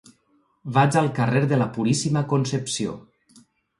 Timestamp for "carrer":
1.19-1.43